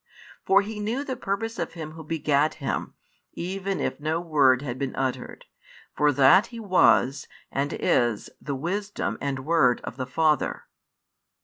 [0.43, 2.95] For He knew the purpose of Him Who begat Him,
[3.33, 5.45] even if no word had been uttered,
[5.95, 10.63] for that He was and is the Wisdom and Word of the Father.